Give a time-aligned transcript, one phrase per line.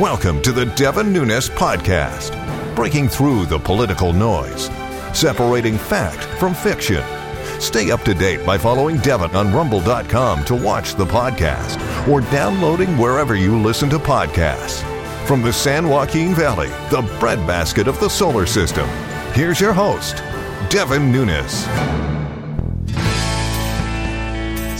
[0.00, 2.34] Welcome to the Devin Nunes Podcast,
[2.76, 4.68] breaking through the political noise,
[5.14, 7.02] separating fact from fiction.
[7.62, 12.98] Stay up to date by following Devin on rumble.com to watch the podcast or downloading
[12.98, 14.82] wherever you listen to podcasts.
[15.26, 18.86] From the San Joaquin Valley, the breadbasket of the solar system,
[19.32, 20.16] here's your host,
[20.68, 21.64] Devin Nunes.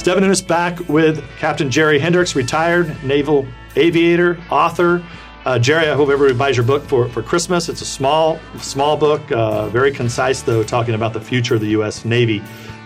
[0.03, 3.47] Devin Nunes back with Captain Jerry Hendrix, retired naval
[3.77, 5.05] aviator, author.
[5.45, 7.69] Uh, Jerry, I hope everybody buys your book for, for Christmas.
[7.69, 11.69] It's a small, small book, uh, very concise, though, talking about the future of the
[11.69, 12.05] U.S.
[12.05, 12.43] Navy.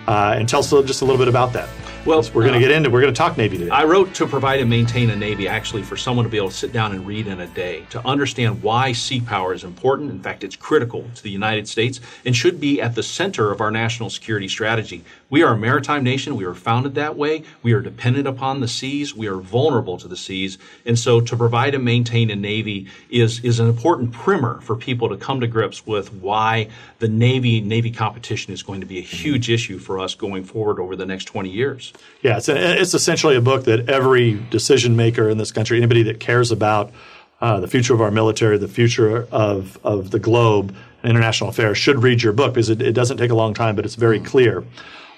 [0.07, 1.69] Uh, and tell us just a little bit about that.
[2.07, 2.89] Well, we're going to uh, get into.
[2.89, 3.71] We're going to talk Navy today.
[3.71, 6.55] I wrote to provide and maintain a Navy actually for someone to be able to
[6.55, 10.11] sit down and read in a day to understand why sea power is important.
[10.11, 13.61] In fact, it's critical to the United States and should be at the center of
[13.61, 15.05] our national security strategy.
[15.29, 16.37] We are a maritime nation.
[16.37, 17.45] We were founded that way.
[17.63, 19.15] We are dependent upon the seas.
[19.15, 23.45] We are vulnerable to the seas, and so to provide and maintain a Navy is
[23.45, 27.91] is an important primer for people to come to grips with why the Navy Navy
[27.91, 31.27] competition is going to be a huge issue for us going forward over the next
[31.27, 31.90] 20 years.
[32.23, 36.03] Yeah, it's, a, it's essentially a book that every decision maker in this country, anybody
[36.05, 36.93] that cares about
[37.41, 42.03] uh, the future of our military, the future of, of the globe, international affairs, should
[42.03, 44.65] read your book because it, it doesn't take a long time, but it's very clear.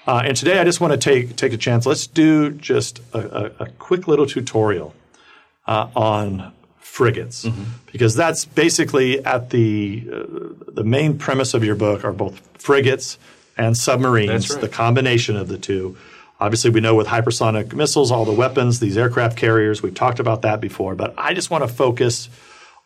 [0.07, 1.85] Uh, and today I just want to take, take a chance.
[1.85, 4.93] Let's do just a, a, a quick little tutorial
[5.67, 7.63] uh, on frigates mm-hmm.
[7.91, 13.17] because that's basically at the, uh, the main premise of your book are both frigates
[13.57, 14.61] and submarines, right.
[14.61, 15.97] the combination of the two.
[16.43, 20.41] Obviously, we know with hypersonic missiles, all the weapons, these aircraft carriers, we've talked about
[20.41, 22.27] that before, but I just want to focus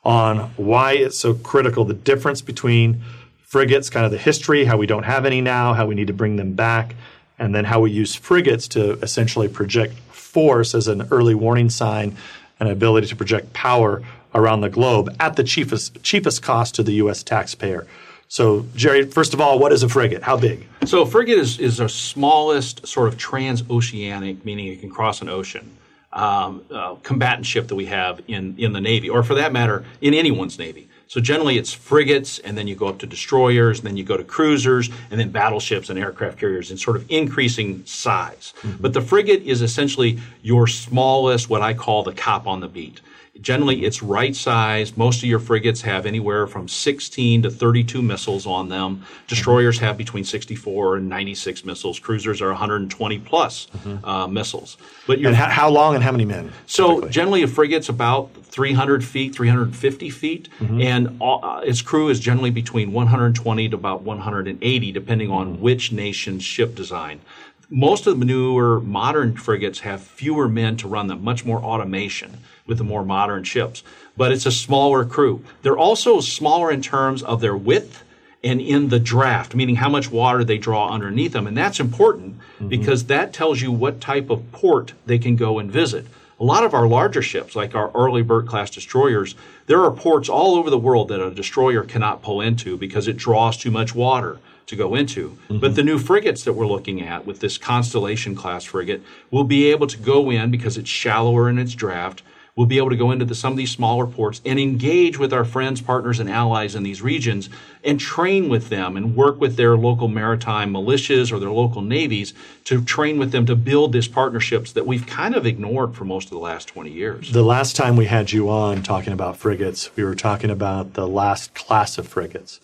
[0.03, 3.02] on why it's so critical the difference between
[3.41, 6.13] frigates, kind of the history, how we don't have any now, how we need to
[6.13, 6.94] bring them back,
[7.39, 12.16] and then how we use frigates to essentially project force as an early warning sign
[12.59, 14.03] and ability to project power
[14.35, 17.23] around the globe at the cheapest, cheapest cost to the U.S.
[17.23, 17.88] taxpayer.
[18.30, 20.22] So, Jerry, first of all, what is a frigate?
[20.22, 20.68] How big?
[20.85, 25.29] So, a frigate is, is the smallest sort of transoceanic, meaning it can cross an
[25.29, 25.78] ocean,
[26.12, 29.85] um, uh, combatant ship that we have in, in the Navy, or for that matter,
[30.01, 30.90] in anyone's Navy.
[31.07, 34.18] So, generally, it's frigates, and then you go up to destroyers, and then you go
[34.18, 38.53] to cruisers, and then battleships and aircraft carriers in sort of increasing size.
[38.57, 38.81] Mm-hmm.
[38.81, 43.00] But the frigate is essentially your smallest, what I call the cop on the beat.
[43.42, 44.98] Generally, it's right size.
[44.98, 49.03] Most of your frigates have anywhere from 16 to 32 missiles on them.
[49.28, 52.00] Destroyers have between 64 and 96 missiles.
[52.00, 54.06] Cruisers are 120 plus mm-hmm.
[54.06, 54.78] uh, missiles.
[55.06, 56.52] But and how, how, long and how many men?
[56.66, 57.09] So typically?
[57.12, 60.81] generally, a frigate's about 300 feet, 350 feet, mm-hmm.
[60.81, 65.62] and all, uh, its crew is generally between 120 to about 180, depending on mm-hmm.
[65.62, 67.22] which nation's ship design
[67.69, 72.38] most of the newer modern frigates have fewer men to run them, much more automation
[72.67, 73.83] with the more modern ships.
[74.16, 75.44] But it's a smaller crew.
[75.61, 78.03] They're also smaller in terms of their width
[78.44, 81.47] and in the draft, meaning how much water they draw underneath them.
[81.47, 82.67] And that's important mm-hmm.
[82.67, 86.06] because that tells you what type of port they can go and visit.
[86.39, 89.33] A lot of our larger ships, like our Arleigh Burke class destroyers,
[89.66, 93.17] there are ports all over the world that a destroyer cannot pull into because it
[93.17, 95.29] draws too much water to go into.
[95.29, 95.59] Mm-hmm.
[95.59, 99.01] But the new frigates that we're looking at with this Constellation class frigate
[99.31, 102.22] will be able to go in because it's shallower in its draft.
[102.57, 105.31] We'll be able to go into the, some of these smaller ports and engage with
[105.31, 107.50] our friends, partners, and allies in these regions
[107.84, 112.34] and train with them and work with their local maritime militias or their local navies
[112.63, 116.25] to train with them to build these partnerships that we've kind of ignored for most
[116.25, 117.31] of the last 20 years.
[117.31, 121.07] The last time we had you on talking about frigates, we were talking about the
[121.07, 122.59] last class of frigates,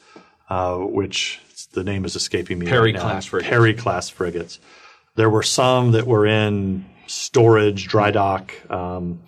[0.49, 1.39] uh, which
[1.73, 2.65] the name is escaping me.
[2.65, 3.49] Perry right class frigates.
[3.49, 4.59] Perry class frigates.
[5.13, 9.19] There were some that were in storage, dry dock, um,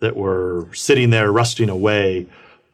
[0.00, 2.26] that were sitting there rusting away.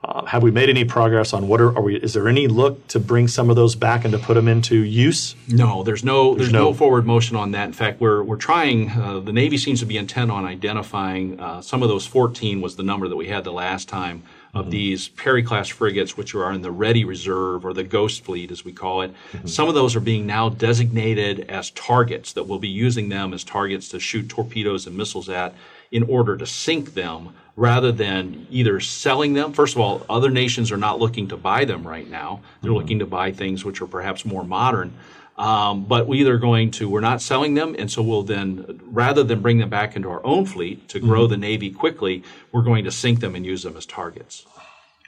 [0.05, 1.94] Uh, have we made any progress on what are, are, we?
[1.97, 4.83] Is there any look to bring some of those back and to put them into
[4.83, 5.37] use?
[5.47, 7.66] No, there's no there's, there's no, no, forward motion on that.
[7.66, 8.91] In fact, we're we're trying.
[8.91, 12.05] Uh, the Navy seems to be intent on identifying uh, some of those.
[12.05, 14.71] 14 was the number that we had the last time of mm-hmm.
[14.71, 18.65] these Perry class frigates, which are in the ready reserve or the ghost fleet, as
[18.65, 19.15] we call it.
[19.33, 19.47] Mm-hmm.
[19.47, 23.45] Some of those are being now designated as targets that we'll be using them as
[23.45, 25.54] targets to shoot torpedoes and missiles at
[25.92, 29.53] in order to sink them rather than either selling them.
[29.53, 32.41] First of all, other nations are not looking to buy them right now.
[32.60, 32.80] They're mm-hmm.
[32.80, 34.94] looking to buy things which are perhaps more modern.
[35.36, 39.22] Um, but we either going to we're not selling them, and so we'll then rather
[39.22, 41.30] than bring them back into our own fleet to grow mm-hmm.
[41.30, 42.22] the navy quickly,
[42.53, 44.47] we're going to sink them and use them as targets.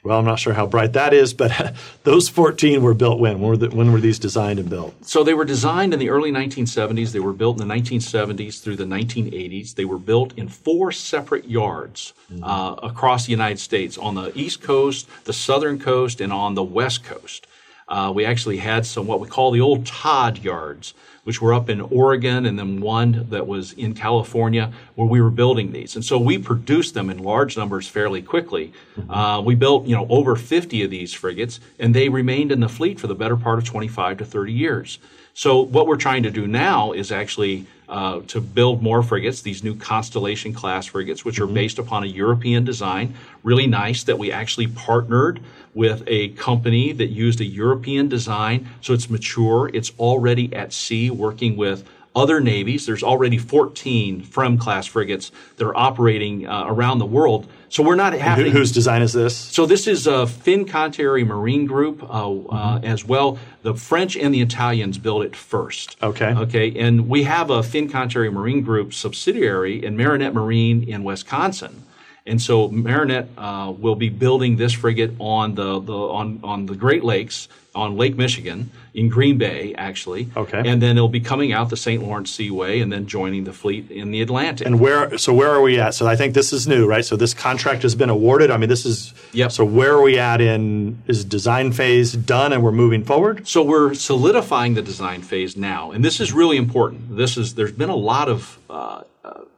[0.05, 3.39] Well, I'm not sure how bright that is, but those 14 were built when?
[3.39, 4.93] When were, the, when were these designed and built?
[5.03, 7.11] So they were designed in the early 1970s.
[7.11, 9.73] They were built in the 1970s through the 1980s.
[9.73, 12.43] They were built in four separate yards mm-hmm.
[12.43, 16.63] uh, across the United States on the East Coast, the Southern Coast, and on the
[16.63, 17.47] West Coast.
[17.87, 20.93] Uh, we actually had some what we call the old Todd yards,
[21.25, 25.31] which were up in Oregon, and then one that was in California where we were
[25.31, 25.95] building these.
[25.95, 28.71] And so we produced them in large numbers fairly quickly.
[28.95, 29.11] Mm-hmm.
[29.11, 32.69] Uh, we built, you know, over 50 of these frigates, and they remained in the
[32.69, 34.99] fleet for the better part of 25 to 30 years.
[35.33, 39.63] So what we're trying to do now is actually uh, to build more frigates, these
[39.63, 41.53] new Constellation class frigates, which are mm-hmm.
[41.53, 43.13] based upon a European design.
[43.43, 45.39] Really nice that we actually partnered
[45.73, 48.67] with a company that used a European design.
[48.81, 52.85] So it's mature, it's already at sea working with other navies.
[52.85, 57.47] There's already 14 FREMM class frigates that are operating uh, around the world.
[57.69, 58.51] So we're not having.
[58.51, 59.35] Whose design is this?
[59.35, 62.55] So this is a Fincantieri Marine Group uh, mm-hmm.
[62.55, 63.37] uh, as well.
[63.63, 65.97] The French and the Italians built it first.
[66.01, 66.33] Okay.
[66.33, 71.83] Okay, and we have a Fincantieri Marine Group subsidiary in Marinette Marine in Wisconsin.
[72.27, 76.75] And so Marinette uh, will be building this frigate on the, the on, on the
[76.75, 80.29] Great Lakes on Lake Michigan in Green Bay, actually.
[80.35, 80.63] Okay.
[80.65, 82.01] And then it'll be coming out the St.
[82.01, 84.65] Lawrence Seaway and then joining the fleet in the Atlantic.
[84.65, 85.17] And where?
[85.17, 85.93] So where are we at?
[85.93, 87.03] So I think this is new, right?
[87.03, 88.49] So this contract has been awarded.
[88.49, 89.13] I mean, this is.
[89.33, 89.51] Yep.
[89.51, 93.45] So where are we at in is design phase done and we're moving forward?
[93.47, 97.17] So we're solidifying the design phase now, and this is really important.
[97.17, 98.57] This is there's been a lot of.
[98.69, 99.03] Uh, uh,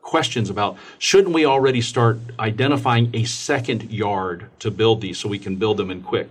[0.08, 5.38] questions about shouldn't we already start identifying a second yard to build these so we
[5.38, 6.30] can build them in quick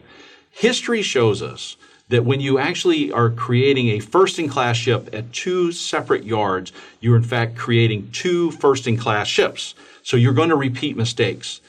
[0.57, 1.77] History shows us
[2.09, 6.73] that when you actually are creating a first in class ship at two separate yards,
[6.99, 9.75] you're in fact creating two first in class ships.
[10.03, 11.61] So you're going to repeat mistakes.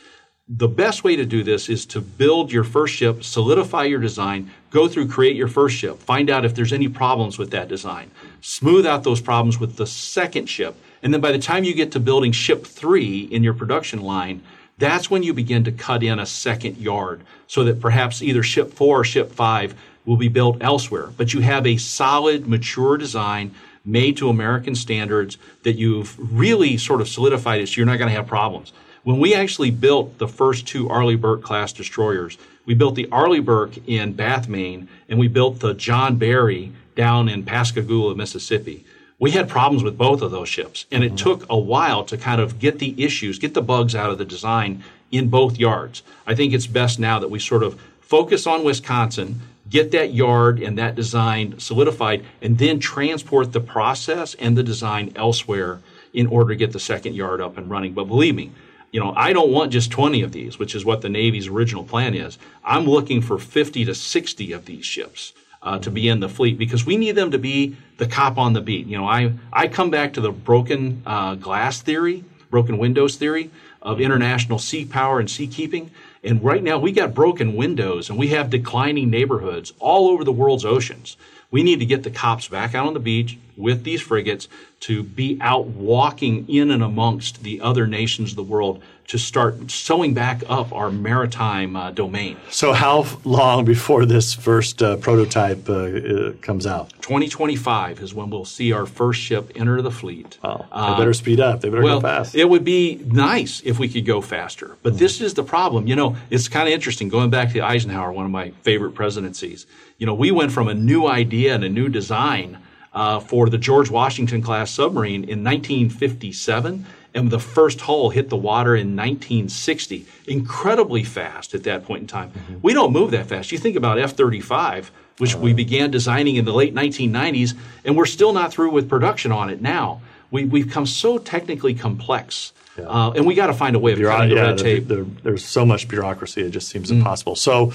[0.47, 4.51] The best way to do this is to build your first ship, solidify your design,
[4.71, 8.09] go through, create your first ship, find out if there's any problems with that design,
[8.39, 11.91] smooth out those problems with the second ship, and then by the time you get
[11.91, 14.41] to building ship three in your production line,
[14.77, 18.73] that's when you begin to cut in a second yard so that perhaps either ship
[18.73, 21.09] four or ship five will be built elsewhere.
[21.17, 23.53] But you have a solid, mature design
[23.83, 28.09] made to American standards that you've really sort of solidified it so you're not going
[28.09, 28.73] to have problems.
[29.03, 33.41] When we actually built the first two Arleigh Burke class destroyers, we built the Arleigh
[33.41, 38.85] Burke in Bath, Maine, and we built the John Barry down in Pascagoula, Mississippi
[39.19, 40.85] we had problems with both of those ships.
[40.91, 41.15] And it mm-hmm.
[41.17, 44.25] took a while to kind of get the issues, get the bugs out of the
[44.25, 46.03] design in both yards.
[46.25, 50.61] I think it's best now that we sort of focus on Wisconsin, get that yard
[50.61, 55.79] and that design solidified, and then transport the process and the design elsewhere
[56.13, 57.93] in order to get the second yard up and running.
[57.93, 58.51] But believe me,
[58.91, 61.83] you know, I don't want just 20 of these, which is what the Navy's original
[61.83, 62.37] plan is.
[62.63, 65.33] I'm looking for 50 to 60 of these ships
[65.67, 68.53] uh, to be in the fleet because we need them to be the cop on
[68.53, 68.87] the beat.
[68.87, 73.51] You know, I, I come back to the broken uh, glass theory, broken windows theory
[73.81, 75.91] of international sea power and sea keeping.
[76.23, 80.31] And right now we got broken windows and we have declining neighborhoods all over the
[80.31, 81.17] world's oceans.
[81.51, 84.47] We need to get the cops back out on the beach with these frigates
[84.79, 89.71] to be out walking in and amongst the other nations of the world to start
[89.71, 92.35] sewing back up our maritime uh, domain.
[92.49, 96.91] So, how long before this first uh, prototype uh, uh comes out?
[97.01, 100.37] 2025 is when we'll see our first ship enter the fleet.
[100.43, 100.67] Wow.
[100.71, 101.61] They better speed up.
[101.61, 102.35] They better well, go fast.
[102.35, 104.75] It would be nice if we could go faster.
[104.83, 104.99] But mm-hmm.
[104.99, 105.87] this is the problem.
[105.87, 109.65] You know, it's kind of interesting going back to Eisenhower, one of my favorite presidencies.
[109.97, 112.57] You know, we went from a new idea and a new design
[112.93, 116.85] uh, for the George Washington class submarine in 1957
[117.17, 120.05] and the first hull hit the water in 1960.
[120.27, 122.31] Incredibly fast at that point in time.
[122.31, 122.57] Mm-hmm.
[122.61, 123.51] We don't move that fast.
[123.51, 127.97] You think about F 35, which uh, we began designing in the late 1990s, and
[127.97, 130.01] we're still not through with production on it now.
[130.29, 132.53] We, we've become so technically complex.
[132.77, 132.85] Yeah.
[132.85, 134.87] Uh, and we got to find a way of Bureau- cutting the yeah, red tape.
[134.87, 136.97] There, there's so much bureaucracy; it just seems mm.
[136.97, 137.35] impossible.
[137.35, 137.73] So,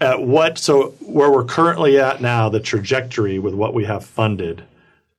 [0.00, 0.58] at what?
[0.58, 4.64] So, where we're currently at now, the trajectory with what we have funded,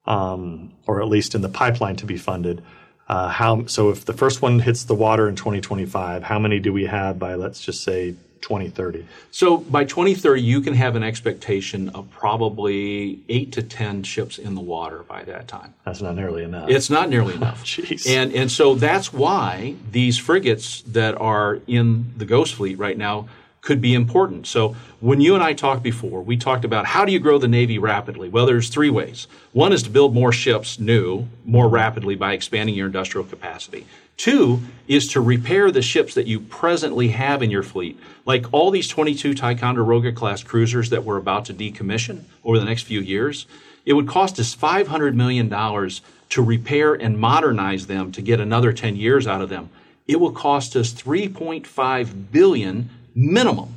[0.06, 2.64] um, or at least in the pipeline to be funded,
[3.12, 6.72] uh, how so if the first one hits the water in 2025, how many do
[6.72, 9.06] we have by let's just say 2030?
[9.32, 14.56] So by 2030, you can have an expectation of probably eight to 10 ships in
[14.56, 15.74] the water by that time.
[15.86, 16.70] That's not nearly enough.
[16.70, 17.64] It's not nearly enough.
[17.66, 18.08] Jeez.
[18.08, 23.28] And, and so that's why these frigates that are in the Ghost Fleet right now
[23.62, 24.48] could be important.
[24.48, 27.48] So when you and I talked before, we talked about how do you grow the
[27.48, 28.28] Navy rapidly?
[28.28, 29.28] Well, there's three ways.
[29.54, 33.86] One is to build more ships new more rapidly by expanding your industrial capacity.
[34.18, 38.72] Two is to repair the ships that you presently have in your fleet, like all
[38.72, 43.46] these 22 Ticonderoga class cruisers that we're about to decommission over the next few years.
[43.86, 48.96] It would cost us $500 million to repair and modernize them to get another 10
[48.96, 49.70] years out of them.
[50.08, 53.76] It will cost us 3.5 billion minimum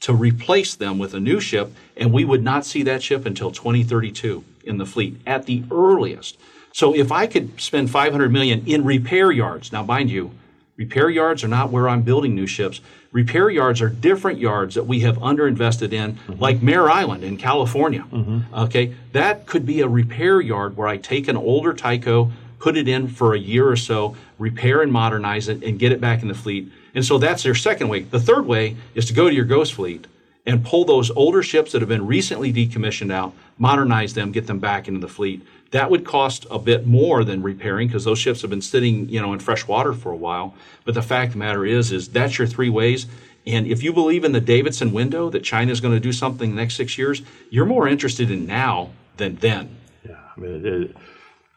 [0.00, 3.50] to replace them with a new ship, and we would not see that ship until
[3.50, 6.36] 2032 in the fleet at the earliest.
[6.72, 10.32] So if I could spend 500 million in repair yards, now mind you,
[10.76, 12.80] repair yards are not where I'm building new ships.
[13.12, 16.40] Repair yards are different yards that we have underinvested in, mm-hmm.
[16.40, 18.04] like Mare Island in California.
[18.12, 18.54] Mm-hmm.
[18.54, 22.88] Okay, that could be a repair yard where I take an older Tico, put it
[22.88, 26.28] in for a year or so, repair and modernize it, and get it back in
[26.28, 26.70] the fleet.
[26.94, 28.00] And so that's their second way.
[28.00, 30.06] The third way is to go to your ghost fleet
[30.46, 34.58] and pull those older ships that have been recently decommissioned out, modernize them, get them
[34.58, 35.42] back into the fleet.
[35.70, 39.20] That would cost a bit more than repairing because those ships have been sitting, you
[39.20, 40.54] know, in fresh water for a while.
[40.84, 43.06] But the fact of the matter is, is that's your three ways.
[43.46, 46.50] And if you believe in the Davidson window that China is going to do something
[46.50, 49.76] in the next six years, you're more interested in now than then.
[50.06, 50.96] Yeah, I mean, it,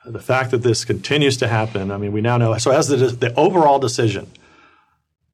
[0.05, 2.57] the fact that this continues to happen, I mean, we now know.
[2.57, 4.31] So as the, the overall decision–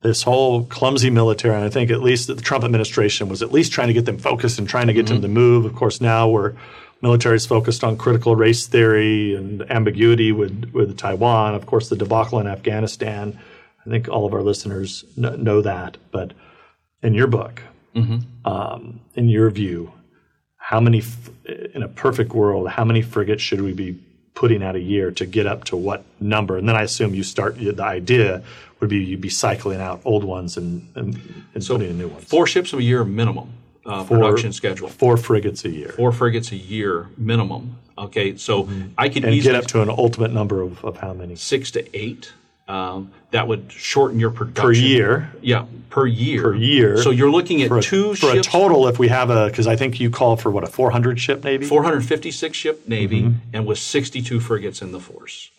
[0.03, 3.71] this whole clumsy military, and I think at least the Trump administration was at least
[3.71, 5.15] trying to get them focused and trying to get mm-hmm.
[5.15, 5.65] them to move.
[5.65, 6.53] Of course, now we're
[7.03, 11.53] military is focused on critical race theory and ambiguity with, with Taiwan.
[11.53, 13.37] Of course, the debacle in Afghanistan.
[13.85, 15.97] I think all of our listeners kn- know that.
[16.11, 16.31] But
[17.03, 17.61] in your book,
[17.93, 18.47] mm-hmm.
[18.47, 19.91] um, in your view,
[20.55, 21.29] how many, f-
[21.75, 23.99] in a perfect world, how many frigates should we be
[24.33, 26.57] putting out a year to get up to what number?
[26.57, 28.43] And then I assume you start the idea
[28.83, 32.09] would be you'd be cycling out old ones and, and, and so putting in new
[32.09, 32.25] ones.
[32.25, 33.49] Four ships a year minimum
[33.85, 34.89] uh, four, production schedule.
[34.89, 35.89] Four frigates a year.
[35.89, 37.77] Four frigates a year minimum.
[37.97, 38.87] Okay, so mm-hmm.
[38.97, 41.35] I could and easily get up to an ultimate number of, of how many?
[41.35, 42.33] Six to eight.
[42.67, 45.31] Um, that would shorten your production per year.
[45.41, 46.41] Yeah, per year.
[46.41, 46.97] Per year.
[46.97, 48.47] So you're looking at for two for ships.
[48.47, 48.87] a total.
[48.87, 51.65] If we have a, because I think you call for what a 400 ship navy.
[51.65, 53.37] 456 ship navy, mm-hmm.
[53.53, 55.51] and with 62 frigates in the force.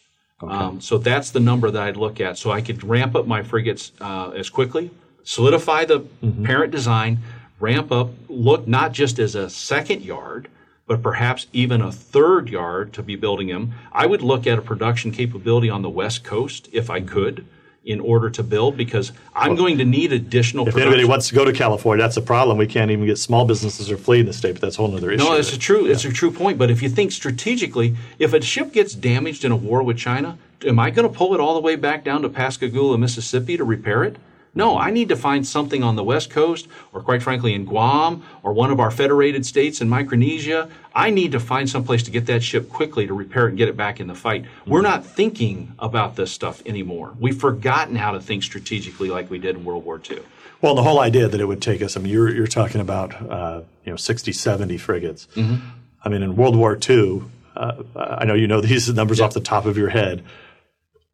[0.42, 0.52] Okay.
[0.52, 2.36] Um, so that's the number that I'd look at.
[2.38, 4.90] So I could ramp up my frigates uh, as quickly,
[5.22, 6.44] solidify the mm-hmm.
[6.44, 7.18] parent design,
[7.60, 10.48] ramp up, look not just as a second yard,
[10.86, 13.72] but perhaps even a third yard to be building them.
[13.92, 17.46] I would look at a production capability on the West Coast if I could
[17.84, 20.66] in order to build because I'm well, going to need additional.
[20.66, 20.92] If production.
[20.92, 22.56] anybody wants to go to California, that's a problem.
[22.56, 24.94] We can't even get small businesses or fleet in the state, but that's a whole
[24.96, 25.22] other issue.
[25.22, 25.92] No, it's a true, yeah.
[25.92, 26.58] it's a true point.
[26.58, 30.38] But if you think strategically, if a ship gets damaged in a war with China,
[30.66, 33.64] am I going to pull it all the way back down to Pascagoula, Mississippi to
[33.64, 34.16] repair it?
[34.54, 38.22] No, I need to find something on the West Coast, or quite frankly, in Guam,
[38.42, 40.68] or one of our federated states in Micronesia.
[40.94, 43.58] I need to find some place to get that ship quickly to repair it and
[43.58, 44.44] get it back in the fight.
[44.66, 47.14] We're not thinking about this stuff anymore.
[47.18, 50.20] We've forgotten how to think strategically like we did in World War II.
[50.60, 53.14] Well, the whole idea that it would take us, I mean, you're, you're talking about,
[53.28, 55.26] uh, you know, 60, 70 frigates.
[55.34, 55.56] Mm-hmm.
[56.04, 57.24] I mean, in World War II,
[57.56, 60.24] uh, I know you know these numbers off the top of your head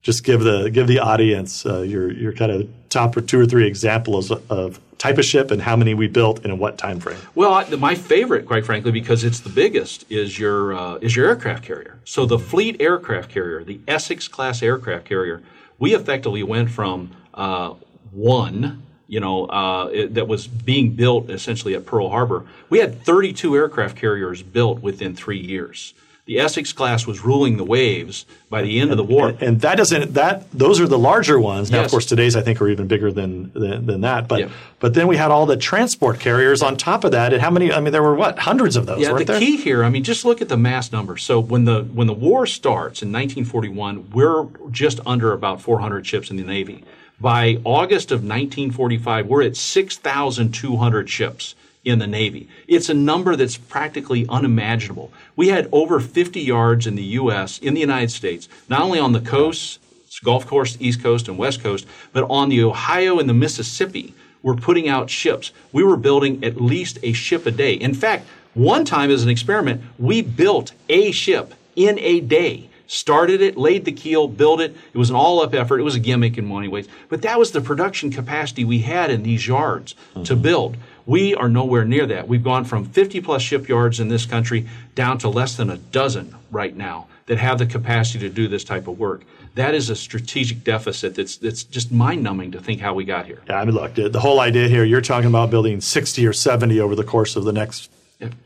[0.02, 3.46] just give the give the audience uh, your your kind of top or two or
[3.46, 7.00] three examples of type of ship and how many we built and in what time
[7.00, 7.18] frame.
[7.34, 11.26] Well, I, my favorite, quite frankly, because it's the biggest, is your uh, is your
[11.26, 11.98] aircraft carrier.
[12.04, 15.42] So the fleet aircraft carrier, the Essex class aircraft carrier,
[15.78, 17.74] we effectively went from uh,
[18.10, 18.82] one.
[19.06, 22.46] You know, uh, it, that was being built essentially at Pearl Harbor.
[22.68, 25.94] We had 32 aircraft carriers built within three years
[26.26, 29.30] the Essex class was ruling the waves by the end of the war.
[29.30, 31.70] And, and, that doesn't that those are the larger ones.
[31.70, 31.86] Now, yes.
[31.86, 34.28] of course, today's I think are even bigger than than, than that.
[34.28, 34.50] But yep.
[34.78, 37.32] but then we had all the transport carriers on top of that.
[37.32, 37.72] And how many?
[37.72, 39.00] I mean, there were what hundreds of those.
[39.00, 39.38] Yeah, the there?
[39.38, 39.82] key here.
[39.82, 41.16] I mean, just look at the mass number.
[41.16, 46.30] So when the when the war starts in 1941, we're just under about 400 ships
[46.30, 46.84] in the Navy.
[47.20, 52.48] By August of 1945, we're at 6,200 ships in the Navy.
[52.68, 55.12] It's a number that's practically unimaginable.
[55.36, 59.12] We had over 50 yards in the U.S., in the United States, not only on
[59.12, 59.78] the coasts,
[60.22, 64.14] Gulf Coast, East Coast, and West Coast, but on the Ohio and the Mississippi.
[64.42, 65.52] We're putting out ships.
[65.72, 67.74] We were building at least a ship a day.
[67.74, 73.40] In fact, one time as an experiment, we built a ship in a day started
[73.40, 74.76] it, laid the keel, built it.
[74.92, 75.78] It was an all up effort.
[75.78, 76.88] It was a gimmick in many ways.
[77.08, 80.24] But that was the production capacity we had in these yards mm-hmm.
[80.24, 80.76] to build.
[81.10, 82.28] We are nowhere near that.
[82.28, 86.36] We've gone from 50 plus shipyards in this country down to less than a dozen
[86.52, 89.22] right now that have the capacity to do this type of work.
[89.56, 93.26] That is a strategic deficit that's, that's just mind numbing to think how we got
[93.26, 93.40] here.
[93.48, 96.78] Yeah, I mean, look, the whole idea here, you're talking about building 60 or 70
[96.78, 97.90] over the course of the next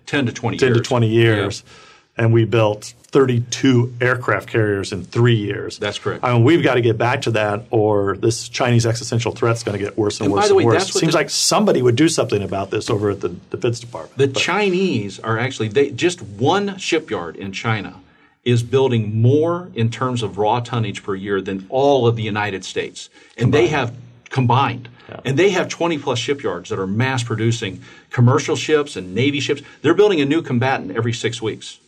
[0.07, 0.79] 10 to 20 10 years.
[0.79, 1.63] to 20 years.
[1.67, 1.73] Yeah
[2.17, 5.79] and we built 32 aircraft carriers in three years.
[5.79, 6.25] That's correct.
[6.25, 9.63] I mean, we've got to get back to that, or this Chinese existential threat is
[9.63, 10.95] going to get worse and, And by worse the way, and worse.
[10.95, 14.17] what Seems the- like somebody would do something about this over at the Defense Department.
[14.19, 17.97] The But- Chinese are actually they just one shipyard in China
[18.45, 22.65] is building more in terms of raw tonnage per year than all of the United
[22.65, 23.93] States, and they have
[24.31, 24.89] combined.
[25.25, 27.81] And they have 20 plus shipyards that are mass producing
[28.11, 29.63] commercial ships and Navy ships.
[29.81, 31.79] They're building a new combatant every six weeks.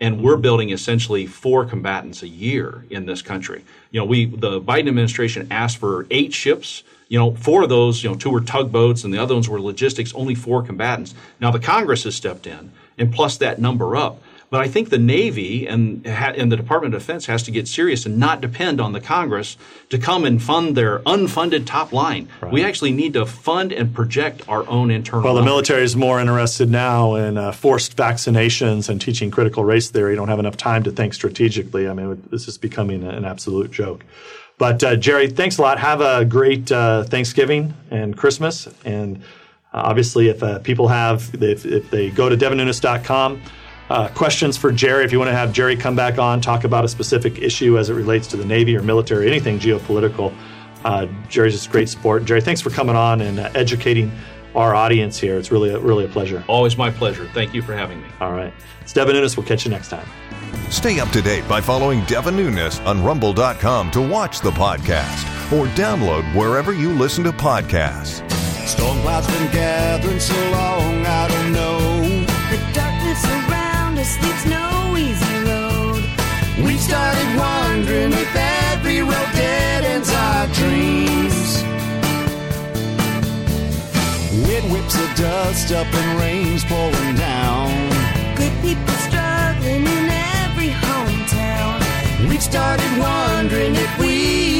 [0.00, 0.42] And we're mm-hmm.
[0.42, 3.64] building essentially four combatants a year in this country.
[3.90, 6.82] You know, we the Biden administration asked for eight ships.
[7.08, 9.60] You know, four of those, you know, two were tugboats and the other ones were
[9.60, 11.14] logistics, only four combatants.
[11.40, 14.22] Now the Congress has stepped in and plus that number up.
[14.50, 18.04] But I think the Navy and, and the Department of Defense has to get serious
[18.04, 19.56] and not depend on the Congress
[19.90, 22.28] to come and fund their unfunded top line.
[22.50, 25.22] We actually need to fund and project our own internal.
[25.22, 25.52] Well, the numbers.
[25.52, 30.16] military is more interested now in uh, forced vaccinations and teaching critical race theory.
[30.16, 31.88] Don't have enough time to think strategically.
[31.88, 34.04] I mean, this is becoming an absolute joke.
[34.58, 35.78] But uh, Jerry, thanks a lot.
[35.78, 38.68] Have a great uh, Thanksgiving and Christmas.
[38.84, 39.18] And
[39.72, 43.40] uh, obviously, if uh, people have, if, if they go to devinnunes.com,
[43.90, 46.84] uh, questions for Jerry, if you want to have Jerry come back on, talk about
[46.84, 50.32] a specific issue as it relates to the Navy or military, anything geopolitical,
[50.84, 52.24] uh, Jerry's just great sport.
[52.24, 54.12] Jerry, thanks for coming on and uh, educating
[54.54, 55.36] our audience here.
[55.36, 56.44] It's really, a, really a pleasure.
[56.48, 57.28] Always my pleasure.
[57.34, 58.08] Thank you for having me.
[58.20, 58.54] All right.
[58.80, 59.36] It's Devin Nunes.
[59.36, 60.06] We'll catch you next time.
[60.70, 65.66] Stay up to date by following Devin Nunes on rumble.com to watch the podcast or
[65.74, 68.28] download wherever you listen to podcasts.
[68.66, 71.39] Storm clouds been gathering so long, I don't
[85.50, 87.70] dust up and rain's pouring down.
[88.36, 90.06] Good people struggling in
[90.44, 92.28] every hometown.
[92.28, 94.59] We've started wondering if we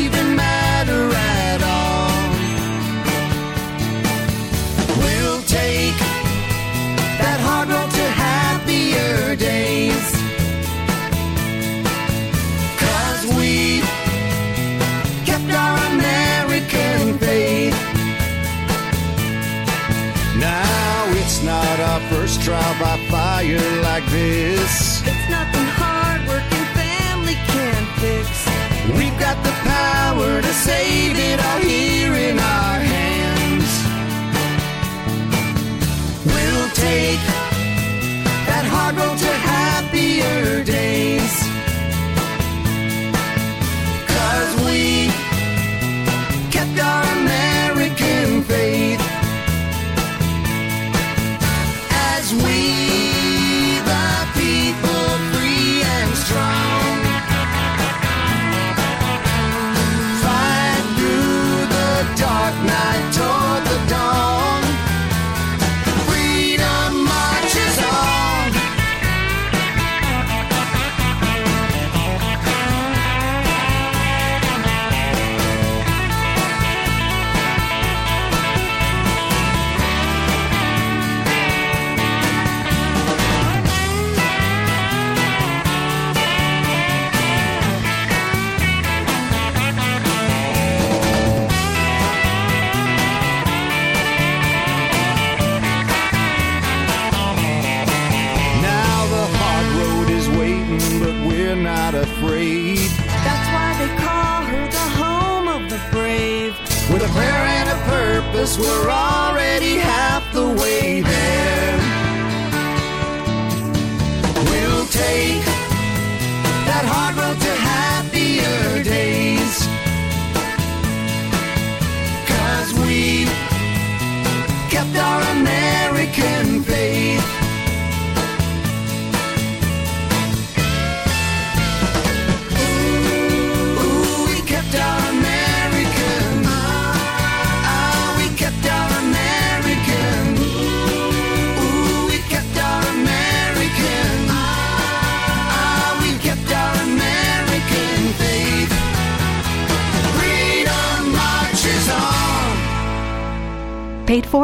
[22.43, 25.03] trial by fire like this.
[25.03, 28.29] It's nothing hard working family can fix.
[28.97, 33.71] We've got the power to save it all here in our hands.
[36.25, 37.21] We'll take
[38.49, 41.35] that hard road to happier days.
[44.15, 45.11] Cause we
[46.51, 47.10] kept our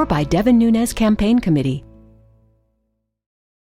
[0.08, 1.84] by Devin Nunes Campaign Committee.